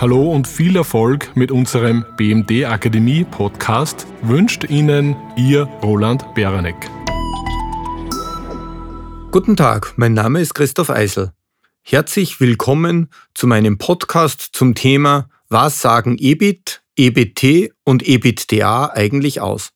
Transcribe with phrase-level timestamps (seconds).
[0.00, 6.88] Hallo und viel Erfolg mit unserem BMD Akademie Podcast wünscht Ihnen Ihr Roland Beranek.
[9.30, 11.32] Guten Tag, mein Name ist Christoph Eisel.
[11.82, 19.72] Herzlich willkommen zu meinem Podcast zum Thema Was sagen EBIT, EBT und EBITDA eigentlich aus?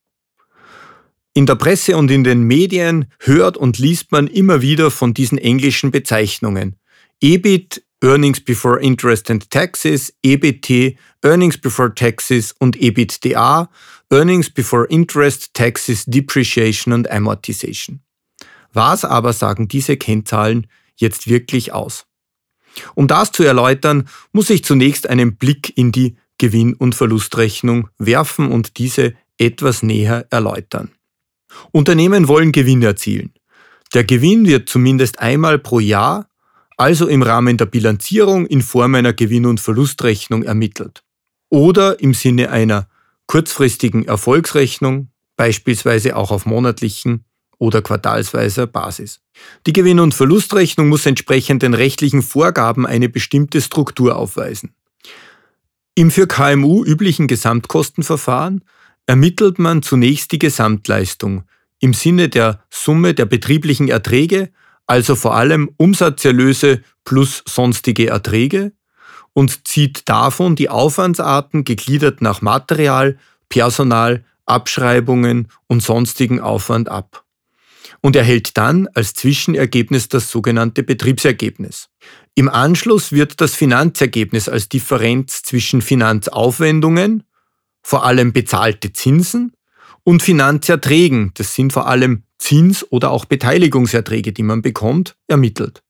[1.35, 5.37] In der Presse und in den Medien hört und liest man immer wieder von diesen
[5.37, 6.77] englischen Bezeichnungen.
[7.21, 13.71] EBIT, Earnings Before Interest and Taxes, EBT, Earnings Before Taxes und EBITDA,
[14.11, 18.01] Earnings Before Interest, Taxes, Depreciation und Amortization.
[18.75, 22.05] Was aber sagen diese Kennzahlen jetzt wirklich aus?
[22.95, 28.53] Um das zu erläutern, muss ich zunächst einen Blick in die Gewinn- und Verlustrechnung werfen
[28.53, 30.91] und diese etwas näher erläutern.
[31.71, 33.33] Unternehmen wollen Gewinn erzielen.
[33.95, 36.29] Der Gewinn wird zumindest einmal pro Jahr,
[36.77, 41.03] also im Rahmen der Bilanzierung in Form einer Gewinn- und Verlustrechnung ermittelt.
[41.51, 42.89] Oder im Sinne einer
[43.27, 47.25] kurzfristigen Erfolgsrechnung, beispielsweise auch auf monatlichen
[47.59, 49.21] oder quartalsweiser Basis.
[49.67, 54.75] Die Gewinn- und Verlustrechnung muss entsprechend den rechtlichen Vorgaben eine bestimmte Struktur aufweisen.
[55.95, 58.65] Im für KMU üblichen Gesamtkostenverfahren
[59.07, 61.45] ermittelt man zunächst die Gesamtleistung
[61.79, 64.51] im Sinne der Summe der betrieblichen Erträge,
[64.87, 68.73] also vor allem Umsatzerlöse plus sonstige Erträge,
[69.35, 73.19] und zieht davon die Aufwandsarten gegliedert nach Material,
[73.49, 77.25] Personal, Abschreibungen und sonstigen Aufwand ab
[78.01, 81.89] und erhält dann als Zwischenergebnis das sogenannte Betriebsergebnis.
[82.35, 87.25] Im Anschluss wird das Finanzergebnis als Differenz zwischen Finanzaufwendungen,
[87.83, 89.53] vor allem bezahlte Zinsen,
[90.07, 95.83] und Finanzerträgen, das sind vor allem Zins- oder auch Beteiligungserträge, die man bekommt, ermittelt.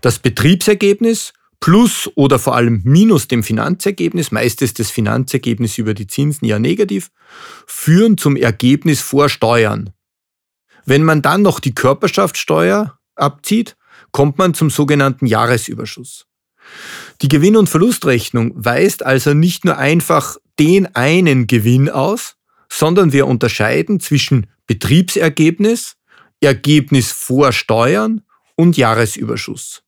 [0.00, 6.06] Das Betriebsergebnis plus oder vor allem minus dem Finanzergebnis, meist ist das Finanzergebnis über die
[6.06, 7.10] Zinsen ja negativ,
[7.66, 9.90] führen zum Ergebnis vor Steuern.
[10.86, 13.76] Wenn man dann noch die Körperschaftssteuer abzieht,
[14.12, 16.24] kommt man zum sogenannten Jahresüberschuss.
[17.20, 22.37] Die Gewinn- und Verlustrechnung weist also nicht nur einfach den einen Gewinn aus,
[22.68, 25.96] sondern wir unterscheiden zwischen Betriebsergebnis,
[26.40, 28.22] Ergebnis vor Steuern
[28.56, 29.82] und Jahresüberschuss.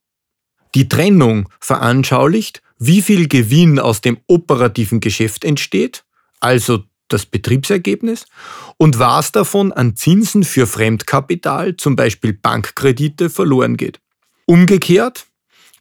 [0.75, 6.03] Die Trennung veranschaulicht, wie viel Gewinn aus dem operativen Geschäft entsteht,
[6.39, 8.25] also das Betriebsergebnis
[8.77, 13.99] und was davon an Zinsen für Fremdkapital, zum Beispiel Bankkredite, verloren geht.
[14.45, 15.27] Umgekehrt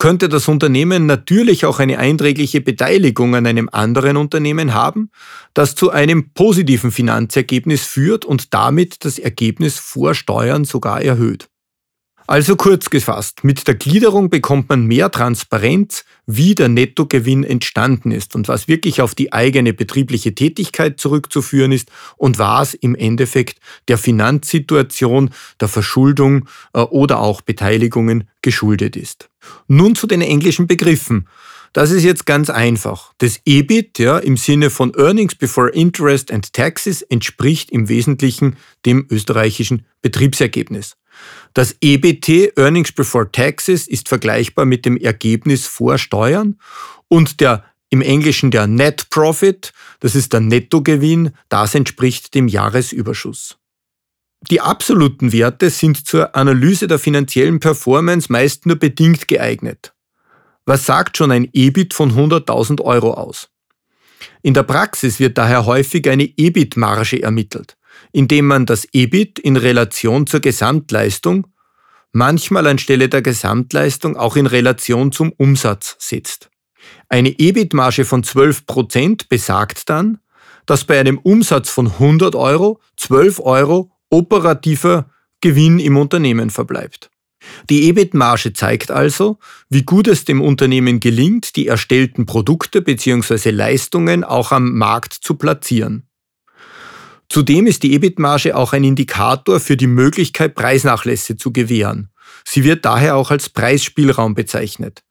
[0.01, 5.11] könnte das Unternehmen natürlich auch eine einträgliche Beteiligung an einem anderen Unternehmen haben,
[5.53, 11.50] das zu einem positiven Finanzergebnis führt und damit das Ergebnis vor Steuern sogar erhöht.
[12.31, 18.37] Also kurz gefasst, mit der Gliederung bekommt man mehr Transparenz, wie der Nettogewinn entstanden ist
[18.37, 23.59] und was wirklich auf die eigene betriebliche Tätigkeit zurückzuführen ist und was im Endeffekt
[23.89, 25.31] der Finanzsituation,
[25.61, 29.29] der Verschuldung äh, oder auch Beteiligungen geschuldet ist.
[29.67, 31.27] Nun zu den englischen Begriffen.
[31.73, 33.13] Das ist jetzt ganz einfach.
[33.19, 39.07] Das EBIT ja, im Sinne von Earnings Before Interest and Taxes entspricht im Wesentlichen dem
[39.09, 40.97] österreichischen Betriebsergebnis.
[41.55, 46.59] Das EBT, Earnings Before Taxes, ist vergleichbar mit dem Ergebnis vor Steuern
[47.09, 53.59] und der im Englischen der Net Profit, das ist der Nettogewinn, das entspricht dem Jahresüberschuss.
[54.51, 59.93] Die absoluten Werte sind zur Analyse der finanziellen Performance meist nur bedingt geeignet.
[60.71, 63.49] Was sagt schon ein EBIT von 100.000 Euro aus?
[64.43, 67.77] In der Praxis wird daher häufig eine EBIT-Marge ermittelt
[68.13, 71.47] indem man das EBIT in Relation zur Gesamtleistung,
[72.13, 76.51] manchmal anstelle der Gesamtleistung auch in Relation zum Umsatz setzt.
[77.09, 80.19] Eine EBIT-Marge von 12% besagt dann,
[80.67, 85.11] dass bei einem Umsatz von 100 Euro 12 Euro operativer
[85.41, 87.11] Gewinn im Unternehmen verbleibt.
[87.69, 93.51] Die EBIT-Marge zeigt also, wie gut es dem Unternehmen gelingt, die erstellten Produkte bzw.
[93.51, 96.07] Leistungen auch am Markt zu platzieren.
[97.29, 102.11] Zudem ist die EBIT-Marge auch ein Indikator für die Möglichkeit, Preisnachlässe zu gewähren.
[102.45, 105.05] Sie wird daher auch als Preisspielraum bezeichnet.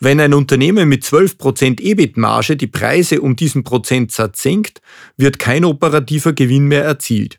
[0.00, 4.80] Wenn ein Unternehmen mit 12% EBIT-Marge die Preise um diesen Prozentsatz senkt,
[5.16, 7.37] wird kein operativer Gewinn mehr erzielt.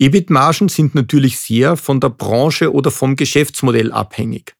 [0.00, 4.56] EBIT-Margen sind natürlich sehr von der Branche oder vom Geschäftsmodell abhängig.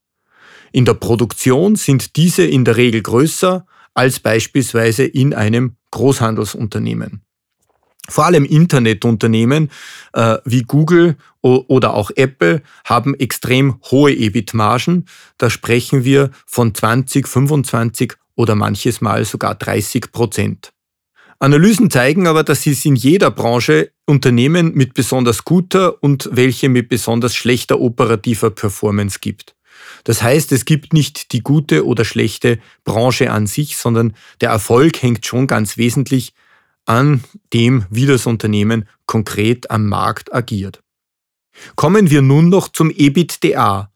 [0.70, 7.22] In der Produktion sind diese in der Regel größer als beispielsweise in einem Großhandelsunternehmen.
[8.06, 9.70] Vor allem Internetunternehmen
[10.12, 15.06] äh, wie Google oder auch Apple haben extrem hohe EBIT-Margen.
[15.38, 20.72] Da sprechen wir von 20, 25 oder manches Mal sogar 30 Prozent.
[21.40, 26.90] Analysen zeigen aber, dass es in jeder Branche Unternehmen mit besonders guter und welche mit
[26.90, 29.56] besonders schlechter operativer Performance gibt.
[30.04, 35.02] Das heißt, es gibt nicht die gute oder schlechte Branche an sich, sondern der Erfolg
[35.02, 36.34] hängt schon ganz wesentlich
[36.84, 40.82] an dem, wie das Unternehmen konkret am Markt agiert.
[41.74, 43.90] Kommen wir nun noch zum EBITDA.